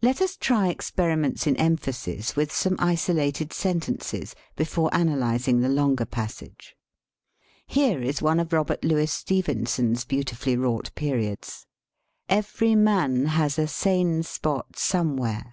[0.00, 6.04] Let us try ex periments in emphasis, with some isolated sentences, before analyzing the longer
[6.06, 6.76] pas sage.
[7.66, 11.66] Here is one of Robert Louis Steven son's beautifully wrought periods,
[12.28, 15.52] "Every man has a sane spot somewhere."